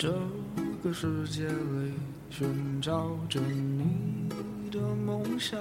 [0.00, 0.08] 这
[0.82, 1.92] 个世界里
[2.30, 4.30] 寻找着你
[4.70, 5.60] 的梦想。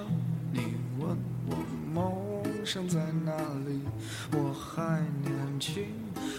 [0.53, 0.61] 你
[0.97, 1.09] 问
[1.49, 1.57] 我
[1.93, 2.09] 梦
[2.63, 3.33] 想在哪
[3.67, 3.81] 里？
[4.31, 5.83] 我还年轻，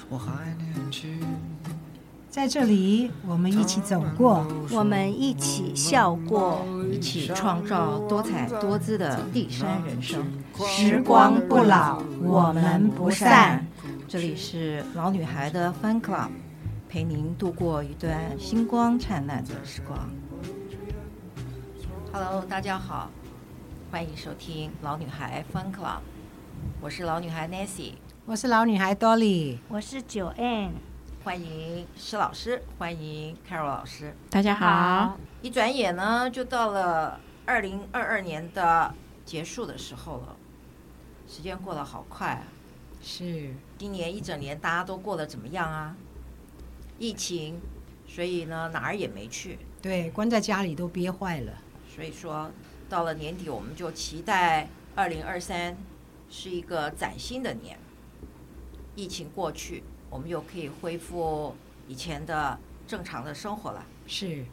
[0.08, 1.20] 我还年轻。
[2.30, 10.24] 在这里，我们一起走过，我们一起笑过，一起创造多彩多姿的第三人生。
[10.66, 13.66] 时光不老，我们不散。
[14.08, 16.30] 这里是老女孩的 Fun Club，
[16.90, 20.10] 陪您度过一段星光灿烂的时光。
[22.12, 23.08] Hello，大家好，
[23.92, 26.00] 欢迎收听老女孩 Fun Club，
[26.80, 27.92] 我是老女孩 Nancy，
[28.26, 30.70] 我是老女孩 Dolly，我是 Joanne。
[31.22, 35.16] 欢迎施老师，欢迎 Carol 老师，大家好。
[35.42, 38.92] 一转眼呢，就到了二零二二年的
[39.24, 40.34] 结束的时候了，
[41.28, 42.42] 时间过得好快啊！
[43.00, 45.94] 是，今年一整年大家都过得怎么样啊？
[47.00, 47.58] 疫情，
[48.06, 51.52] 所以呢哪儿也没去，对，关在家里都憋坏了。
[51.92, 52.50] 所以说
[52.90, 55.76] 到了年底，我们就期待二零二三
[56.28, 57.78] 是一个崭新的年，
[58.94, 59.82] 疫情过去。
[60.10, 61.56] 我们又可以恢复
[61.88, 63.86] 以前的正常的生活了。
[64.06, 64.44] 是，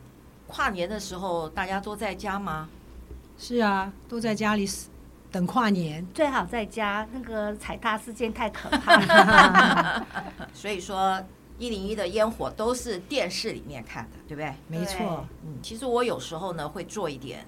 [0.47, 2.69] 跨年的时候大家都在家吗？
[3.37, 4.69] 是啊，都在家里
[5.31, 6.05] 等跨年。
[6.13, 10.07] 最好在家，那个踩踏事件太可怕了。
[10.53, 11.21] 所以说，
[11.57, 14.53] 一零一的烟火都是电视里面看的，对不对？
[14.67, 15.25] 没错。
[15.43, 17.45] 嗯，其实我有时候呢会做一点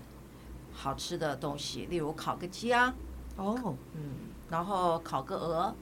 [0.74, 2.94] 好吃的东西，例如烤个鸡啊。
[3.38, 3.76] 哦。
[3.94, 4.02] 嗯，
[4.50, 5.76] 然后烤个鹅。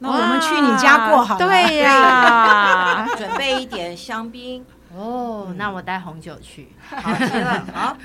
[0.00, 1.44] 那我们去你家过好了。
[1.44, 5.52] 对呀， 准备一点香槟哦。
[5.56, 7.96] 那我带红酒去，好极了 好！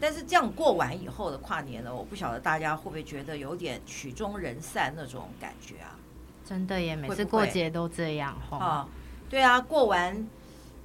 [0.00, 5.94] 但是这样过完以后的跨年呢，我不晓得大家会不会觉得有点曲终人散那种感觉啊？
[6.50, 8.88] 真的耶，每次过节都这样哈。
[9.28, 10.26] 对啊，过完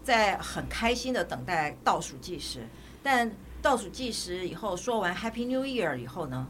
[0.04, 2.68] 在很开心的等待倒数计时，
[3.02, 3.32] 但
[3.64, 6.48] 倒数计时以后说完 Happy New Year 以后呢，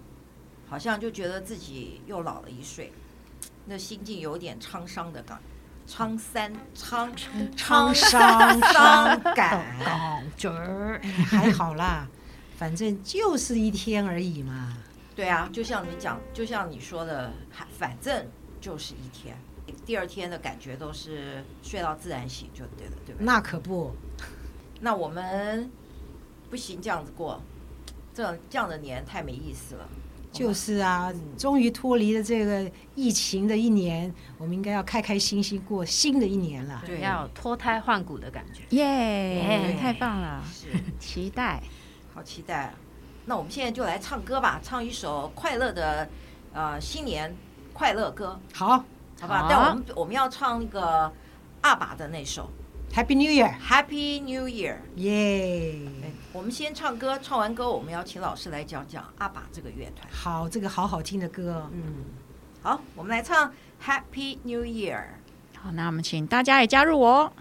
[0.68, 2.92] 好像就觉得自己又老了一岁。
[3.64, 5.40] 那心境有点沧桑的感，
[5.88, 7.10] 沧桑沧
[7.56, 12.06] 沧桑伤感，觉儿还好啦，
[12.58, 14.78] 反正就是一天而已嘛。
[15.16, 17.32] 对啊，就像你讲，就像你说的，
[17.80, 18.28] 反正
[18.66, 19.38] 就是一天，
[19.86, 23.22] 第二天的感觉都是睡到自然醒就对了，对吧？
[23.22, 23.96] 那可不，
[24.82, 25.70] 那我们
[26.50, 27.40] 不行这样子过，
[28.12, 29.88] 这这样的年太没意思了。
[30.32, 36.82] 就是啊，终于脱离了这个疫情的一年，我们应该要开开心心过新的一年了。
[36.88, 38.64] 对，要脱胎换骨的感觉。
[38.76, 40.44] 耶、yeah，太棒了！
[40.52, 41.62] 是期待，
[42.16, 42.74] 好期待。
[43.26, 46.10] 那我们现在就来唱歌吧，唱一首快乐的
[46.52, 47.32] 呃新年
[47.76, 48.40] 快乐歌。
[48.54, 48.82] 好，
[49.20, 49.48] 好吧。
[49.50, 51.12] 但我们我们要唱那个
[51.60, 52.50] 阿爸的那首。
[52.94, 53.54] Happy New Year!
[53.60, 54.78] Happy New Year!
[54.96, 55.78] 耶！
[56.32, 60.08] 我们先唱歌，唱完歌我们要请老师来讲讲阿爸这个乐团。
[60.10, 61.70] 好，这个好好听的歌。
[61.74, 62.06] 嗯，
[62.62, 63.52] 好，我们来唱
[63.84, 65.04] Happy New Year。
[65.60, 67.34] 好，那我们请大家也加入我。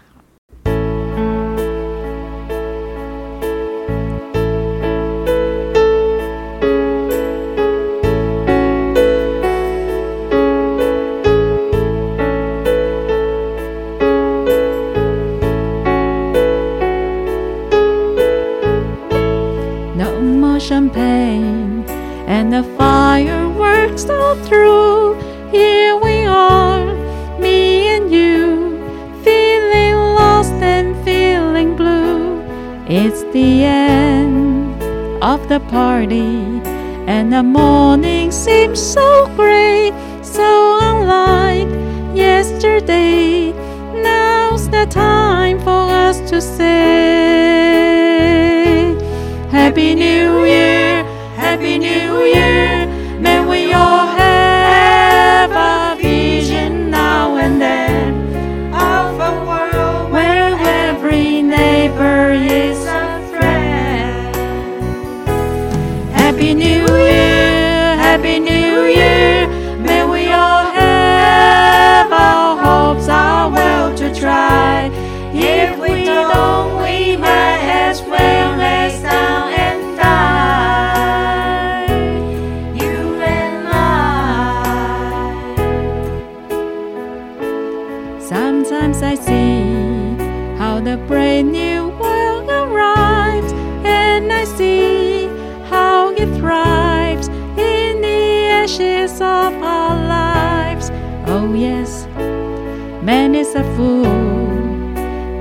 [22.45, 25.15] and the fireworks are through,
[25.49, 26.93] here we are,
[27.39, 28.77] me and you,
[29.23, 32.39] feeling lost and feeling blue.
[32.87, 34.79] It's the end
[35.23, 36.61] of the party,
[37.07, 39.91] and the morning seems so gray,
[40.21, 41.71] so unlike
[42.15, 43.53] yesterday.
[44.03, 46.75] Now's the time for us to say,
[49.49, 50.74] Happy New Year!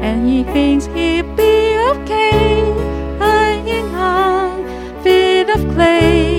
[0.05, 6.34] And he thinks he be okay, clay, lying on feet of clay.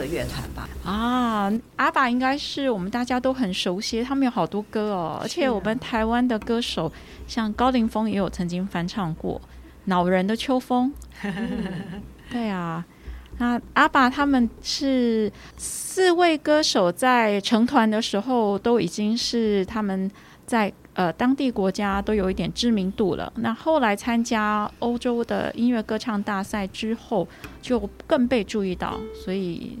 [0.00, 0.68] 个乐团吧。
[0.84, 6.90] 啊，阿爸应该是我们大家都很熟悉，他们有好多歌哦，而且我们台湾的歌手
[7.26, 9.38] 像高凌风也有曾经翻唱过
[9.84, 10.92] 《恼人的秋风》。
[12.32, 12.84] 对啊，
[13.38, 20.10] 那阿爸他们是四位歌手在成团的时候都已经是他们
[20.46, 23.32] 在呃当地国家都有一点知名度了。
[23.36, 27.26] 那后来参加欧洲的音乐歌唱大赛之后，
[27.60, 29.78] 就更被注意到，所以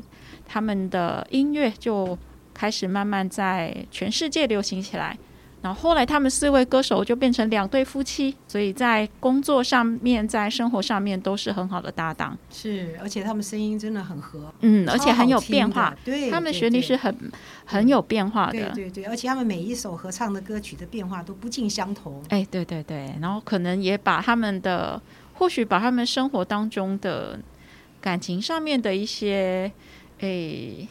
[0.52, 2.18] 他们的音乐就
[2.52, 5.16] 开始慢慢在全世界流行起来。
[5.62, 12.36] 然后后来他们四位歌手就变成两对夫妻，所以在工作上面、在生活上面都是很好的搭档。
[12.50, 15.94] 是，而且他们声音真的很合，嗯，而且很有变化。
[16.02, 17.14] 对，他们旋律是很
[17.66, 18.52] 很有变化的。
[18.52, 22.22] 对对对，而且他们每一首合唱的歌曲的变化都不尽相同。
[22.30, 25.00] 哎，对对对，然后可能也把他们的，
[25.34, 27.38] 或许把他们生活当中的
[28.00, 29.70] 感情上面的一些，
[30.20, 30.88] 哎。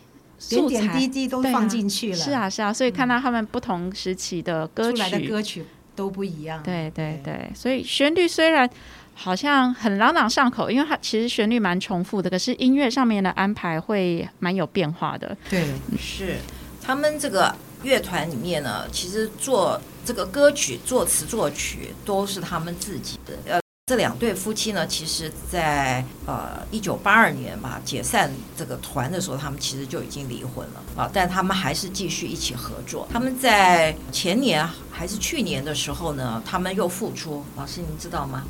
[0.48, 5.66] 点点滴滴都放进去了，是啊是啊，所以看到他们不同时期的歌曲，出来的歌曲
[5.98, 6.64] 都不一样。
[6.64, 8.68] 对对对，所以旋律虽然
[9.16, 15.36] 好像很朗朗上口，因为它其实旋律蛮重复的，可是音乐上面的安排会蛮有变化的。
[15.50, 15.66] 对，
[16.00, 16.38] 是
[16.82, 17.54] 他们这个
[17.84, 23.34] 乐团里面呢，其实做这个歌曲作词作曲都是他们自己的。
[23.46, 23.60] 呃。
[23.90, 33.08] 这两对夫妻呢，其实在呃一九八二年吧解散这个团的时候，他们其实就已经离婚了啊，但他们还是继续一起合作。
[33.12, 37.44] 他们在前年还是去年的时候呢，他们又复出。
[37.58, 38.44] 老师，您知道吗？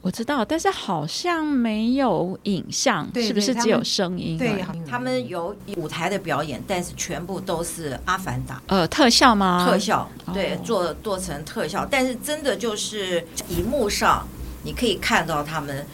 [0.00, 4.38] 我知道，但是好像没有影像，是不是只有声音？
[4.38, 9.66] 对，他们有舞台的表演，但是全部都是《阿凡达》呃特效吗？
[9.68, 14.26] 特效，对，做做成特效，但是真的就是荧幕上。
[14.66, 15.86] 你可以看到他们，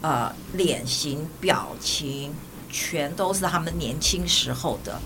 [0.00, 2.32] 呃，脸型、表情，
[2.70, 5.00] 全都是他们年轻时候的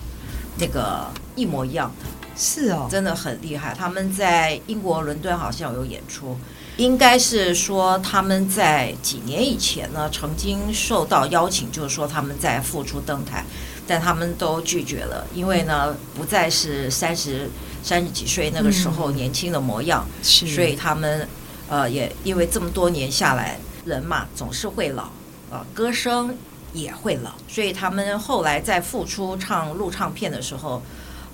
[0.59, 2.05] 那个一模一样的。
[2.37, 3.73] 是哦，真的很厉害。
[3.73, 6.37] 他们在英国伦敦好像有演出，
[6.77, 13.43] 应该是说他们在几年以前呢，曾经受到邀请，就是说他们在复出登台，
[13.87, 17.49] 但他们都拒绝了，因为呢，不再是三十
[17.81, 21.27] 三十几岁那个时候年轻的模样，所以他们。
[21.67, 25.09] 呃，也因为这么多年下来，人嘛总是会老，
[25.49, 26.37] 呃，歌声
[26.73, 30.81] 也会老，所以他们后来在复出唱录唱片的时候，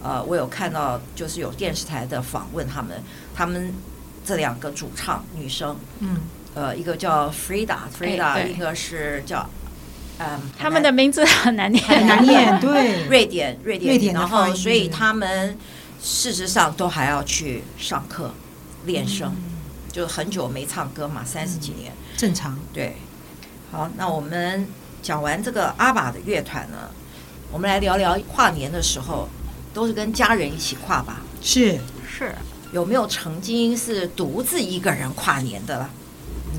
[0.01, 3.03] 呃，我有看到就是有电视台的访问他们，
[3.35, 3.73] 他们
[4.25, 6.17] 这两个主唱女生，嗯，
[6.55, 9.49] 呃，一个叫 Frida，Frida，一个是叫，
[10.19, 15.57] 嗯，他们的名字很难念，很难念，对，瑞典，瑞典，瑞典，然后所以他们
[16.01, 18.31] 事实上都还要去上课
[18.85, 19.29] 练声。
[19.35, 19.50] 嗯
[19.91, 22.57] 就很久没唱歌嘛，三十几年，正常。
[22.73, 22.95] 对，
[23.71, 24.65] 好，那我们
[25.03, 26.89] 讲完这个阿爸的乐团呢，
[27.51, 29.27] 我们来聊聊跨年的时候，
[29.73, 31.21] 都是跟家人一起跨吧？
[31.41, 31.77] 是
[32.09, 32.33] 是，
[32.71, 35.89] 有没有曾经是独自一个人跨年的？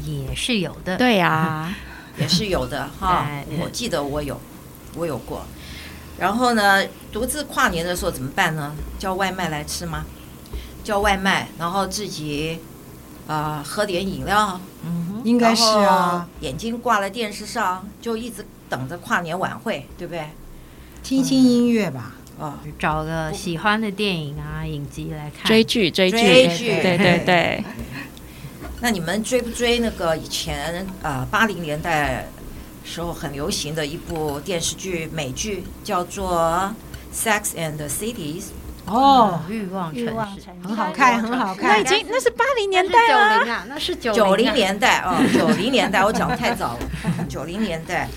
[0.04, 0.98] 也是有的。
[0.98, 1.74] 对呀，
[2.18, 3.26] 也是有的哈。
[3.60, 4.38] 我记得我有，
[4.94, 5.46] 我有过。
[6.18, 8.74] 然后呢，独自跨年的时候怎么办呢？
[8.98, 10.04] 叫外卖来吃吗？
[10.84, 12.58] 叫外卖，然后自己。
[13.26, 16.28] 啊、呃，喝点饮料，嗯，应该是啊。
[16.40, 20.26] 眼睛挂在电视上，就一直等着跨年晚会，对不对？
[21.02, 27.64] 听听音乐吧，哦，找个喜欢的电影啊、影集来看，追剧，追剧，追剧，对对对。
[28.80, 32.28] 那你们追不追那个以前呃八零年代
[32.84, 36.74] 时候很流行的一部电视剧美剧，叫做
[37.16, 38.42] 《Sex and the Cities》？
[38.86, 40.12] 哦，欲望城市
[40.62, 41.84] 很好看，很好看那已。
[41.84, 43.44] 经那是八零年代了。
[43.44, 46.80] 零啊，那是九九零啊年代哦，九零年代，我讲得太早了，
[47.28, 48.08] 九零年代，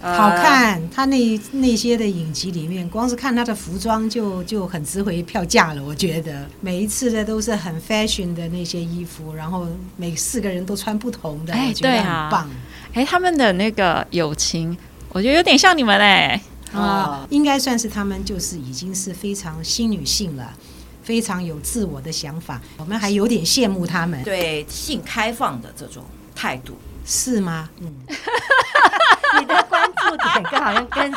[0.00, 0.30] 呃好。
[0.30, 5.82] 看，他那那些的影集里面，光是看他的服装就就很值回票价了。
[5.82, 9.66] 我觉得每一次的都是很 fashion 的那些衣服，然后
[9.96, 12.50] 每四个人都穿不同的，哎我觉得对啊很棒
[12.94, 14.76] 哎，他们的那个友情，
[15.10, 16.40] 我觉得有点像你们嘞。
[16.72, 20.52] 啊，应该算是他们就是已经是非常新女性了，
[21.02, 27.68] 非常有自我的想法，我们还有点羡慕他们，对性开放的这种态度，是吗？
[27.80, 27.92] 嗯，
[29.40, 31.12] 你的关注点跟好像跟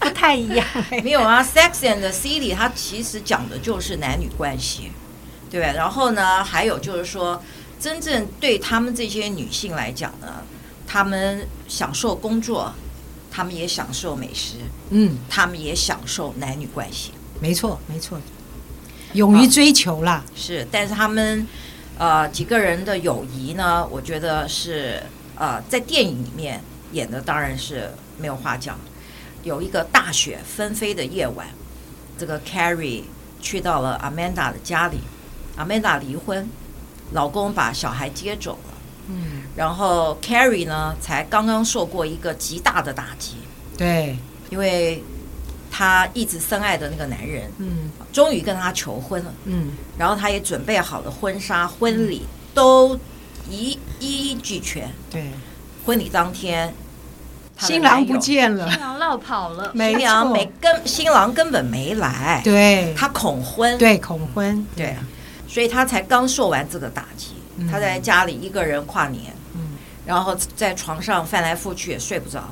[0.00, 0.66] 不太一样。
[1.04, 4.90] 没有啊，《Sex and the City》它其实讲的就是男女关系，
[5.50, 5.72] 对吧？
[5.72, 7.42] 然后呢，还有就是说，
[7.78, 10.42] 真正对他们这些女性来讲呢，
[10.86, 12.72] 她们享受工作，
[13.32, 14.56] 她们也享受美食，
[14.90, 17.12] 嗯，他们也享受男女关系。
[17.40, 18.20] 没错，没错，
[19.14, 20.22] 勇于追求啦。
[20.36, 21.46] 是，但是他们
[21.96, 25.02] 呃几个人的友谊呢，我觉得是
[25.36, 26.62] 呃在电影里面
[26.92, 28.78] 演的当然是没有话讲。
[29.42, 31.48] 有一个大雪纷飞的夜晚，
[32.18, 33.04] 这个 Carrie
[33.40, 34.98] 去到了 Amanda 的家里
[35.56, 36.48] ，Amanda 离婚，
[37.12, 38.71] 老公把小孩接走了，
[39.08, 43.36] 嗯，然后 Carrie 呢才刚刚受过一个极大的打击，
[43.76, 44.16] 对，
[44.50, 45.02] 因为
[45.70, 47.90] 她一直深爱的那个男人嗯。
[48.12, 49.32] 终于跟她求婚了。
[49.46, 52.94] 嗯，然后她也准备好了婚纱、婚礼，都
[53.48, 54.86] 一一一俱全。
[55.10, 55.30] 对，
[55.86, 56.74] 婚礼当天，
[57.58, 58.70] 新郎不见了。
[58.70, 64.94] 新，郎落跑了，没新娘没跟，新郎根本没来，对，他恐婚，对恐婚，对，
[65.48, 67.31] 所以他才刚受完这个打击。
[67.56, 69.60] 嗯他在家里一个人跨年，嗯
[70.06, 72.44] 然后在床上翻来覆去也睡不着。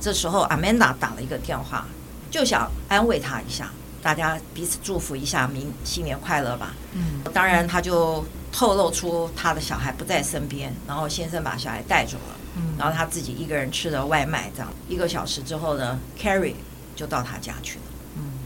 [0.00, 1.86] 这时候，Amanda 打了一个电话，
[2.30, 3.70] 就想安慰他一下，
[4.02, 6.74] 大家彼此祝福一下，明新年快乐吧。
[6.92, 14.50] 嗯当然，他就透露出他的小孩不在身边，然后先生把小孩带走了，嗯，然后他自己一个人吃的外卖。
[14.54, 16.54] 这样一个小时之后呢，Carrie
[16.94, 17.84] 就到他家去了。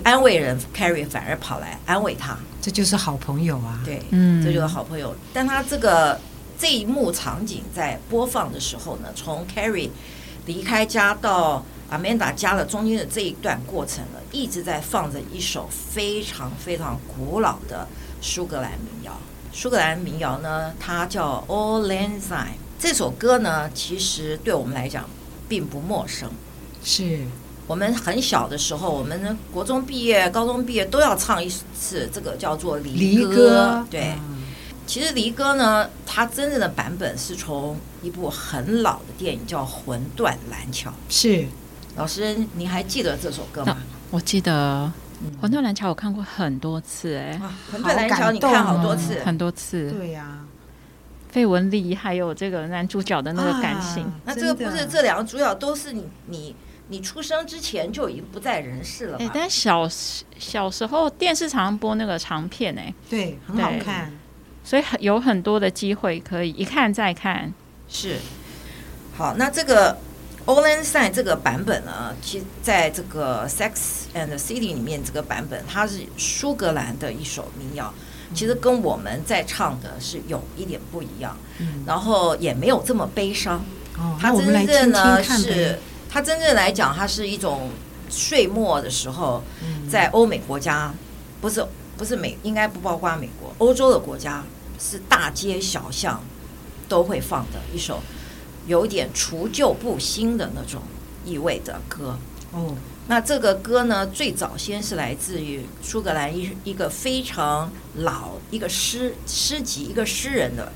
[0.00, 2.36] 嗯安慰人，Carrie 反而跑来安慰他。
[2.60, 5.14] 这就是好朋友啊，对，嗯这就是好朋友。
[5.32, 6.20] 但他这个
[6.58, 9.90] 这一幕场景在播放的时候呢，从 Carrie
[10.46, 17.86] 离开家到 Amanda 家的中间的这一段过程呢，一直在放着一首非常非常古老的
[18.20, 19.18] 苏格兰民谣。
[19.52, 22.44] 苏格兰民谣呢，它叫《Auld Lang Syne》。
[22.78, 25.08] 这首歌呢，其实对我们来讲
[25.48, 26.30] 并不陌生。
[26.84, 27.26] 是，
[27.70, 33.30] 我们很小的时候，我们国中毕业、高中毕业都要唱一次这个叫做离歌。
[33.30, 34.38] 离歌，对，嗯
[34.88, 40.90] 其实离歌呢，它真正的版本是从一部很老的电影叫《魂断蓝桥》。
[41.08, 41.46] 是，
[41.94, 43.76] 老师，您还记得这首歌吗？
[44.10, 49.20] 我记得嗯《魂断蓝桥》我看过很多次，哎，啊，《魂断蓝桥》你看好多哦次。
[49.24, 49.92] 很多次。
[49.92, 50.40] 对呀，
[51.28, 56.56] 费雯丽还有这个男主角的那个感情，啊那这个不是这两个主角都是你你
[56.90, 59.32] 你出生之前就已经不在人世了哎、吧？
[59.32, 64.12] 但小时小时候电视常常播那个长片，哎，对，很好看，
[64.64, 67.54] 所以很有很多的机会可以一看再看。
[67.88, 68.16] 是。
[69.16, 69.96] 好，那这个
[70.50, 73.72] 《Auld Lang Syne》这个版本呢，其实在这个《Sex
[74.14, 77.92] and the City》里面这个版本，它是苏格兰的一首民谣，
[78.34, 83.64] 其实跟我们在唱的是有一点不一样，嗯，然后也没有这么悲伤。
[83.98, 85.78] 哦，它那我们来真正听听呢看是呗，
[86.10, 87.70] 它真正来讲，它是一种
[88.08, 90.92] 岁末的时候，嗯在欧美国家，
[91.40, 91.64] 不是
[91.96, 94.42] 不是美，应该不包括美国，欧洲的国家
[94.80, 96.20] 是大街小巷
[96.88, 98.00] 都会放的一首
[98.66, 100.82] 有点除旧布新的那种
[101.24, 102.18] 意味的歌。
[102.52, 102.74] 哦，
[103.06, 110.72] 那这个歌呢，最早先是来自于苏格兰一一个非常老一个诗诗集，一个诗人的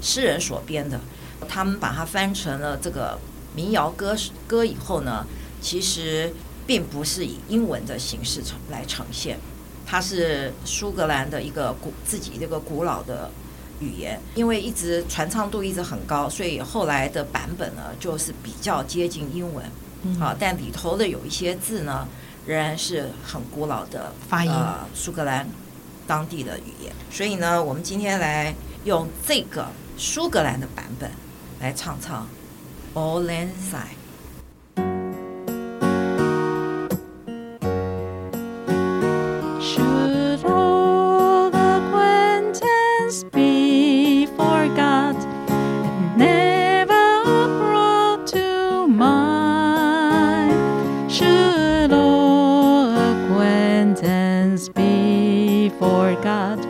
[0.00, 1.00] 诗人所编的。
[1.48, 3.18] 他们把它翻成了这个
[3.56, 4.14] 民谣歌
[4.46, 5.26] 歌以后呢，
[5.60, 6.32] 其实
[6.66, 9.38] 并不是以英文的形式呈来呈现，
[9.84, 13.30] 它是苏格兰的一个古自己这个古老的
[13.80, 19.64] 语言，因为一直传唱度一直很高，所以后来的版本呢，就是比较接近英文。
[20.02, 22.06] 嗯啊，但里头的有一些字呢，
[22.46, 25.48] 仍然是很古老的发音呃，苏格兰
[26.06, 26.92] 当地的语言。
[27.10, 31.10] 所以呢，我们今天来用这个苏格兰的版本
[31.60, 32.24] 来唱唱
[32.96, 33.52] 《all land.
[39.60, 45.16] Should all acquaintance be forgot
[45.50, 50.52] and never brought to mind?
[51.12, 51.92] Should
[53.12, 56.65] acquaintance be forgot?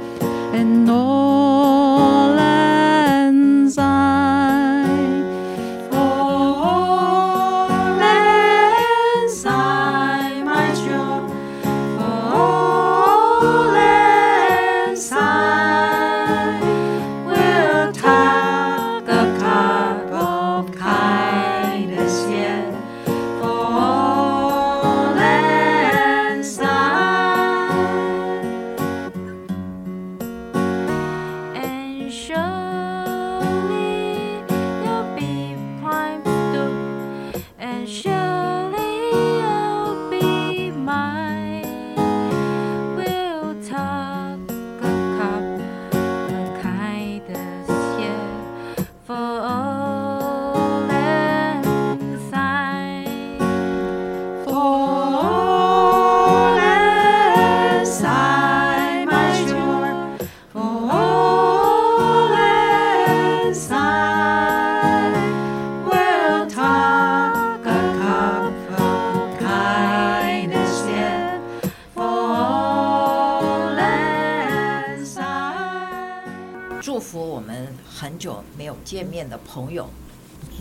[76.97, 79.87] 祝福我们很久没有见面的朋友。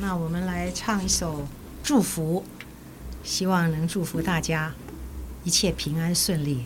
[0.01, 1.47] 那我们来唱一首
[1.81, 2.43] 祝福
[3.23, 4.73] 希望能祝福大家
[5.45, 6.65] 一切平安顺利。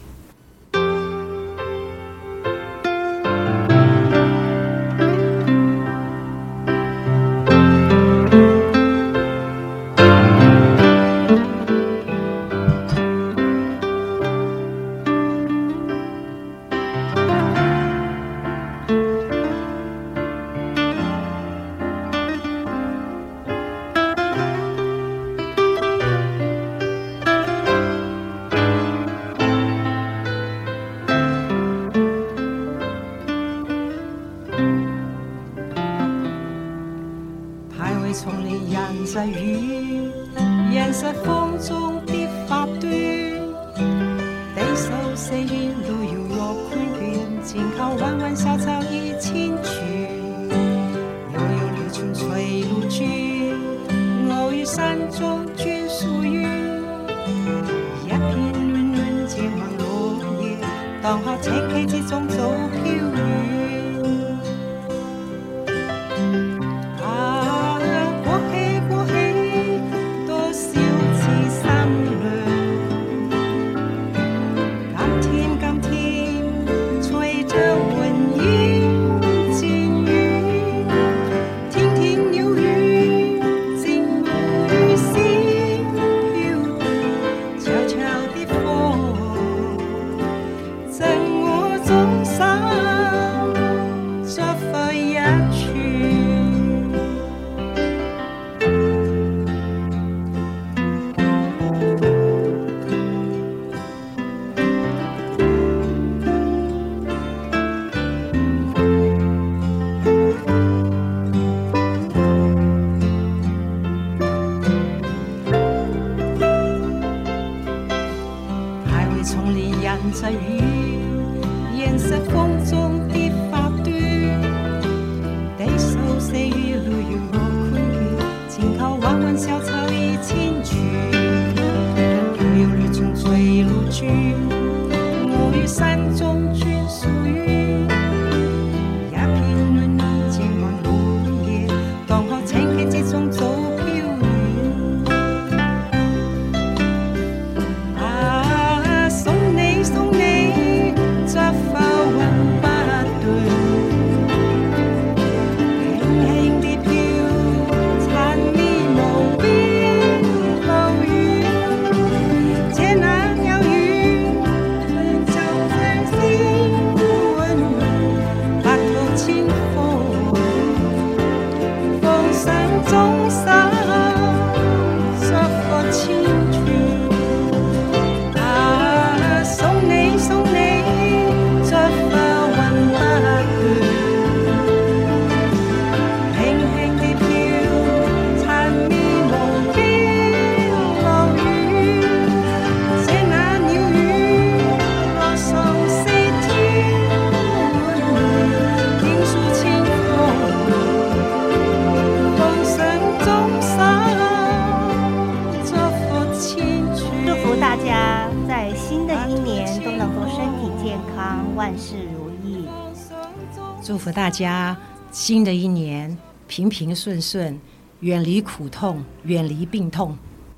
[214.29, 214.77] 大家
[215.11, 216.15] 新的一年
[216.47, 217.59] 平平顺顺，
[218.01, 220.15] 远离苦痛，远离病痛。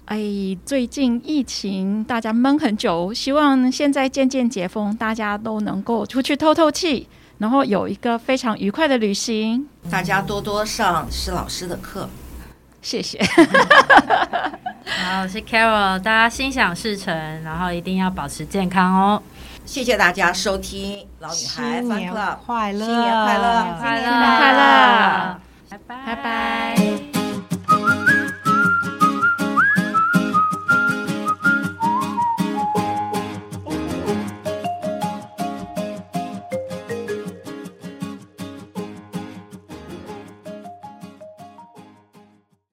[0.07, 0.19] 哎，
[0.65, 7.07] 最近疫情大家闷很久，希望现在渐渐解封，大家都能够出去透透气，
[7.37, 9.65] 然后有一个非常愉快的旅行。
[9.89, 12.09] 大家多多上施老师的课，
[12.81, 13.23] 谢谢。
[14.83, 19.23] 好，我是 Carol，大家心想事成，然后一定要保持健康哦。
[19.65, 27.20] 谢谢大家收听老女孩 Fun Club，快乐，新年快乐，新年快乐，拜拜，拜拜。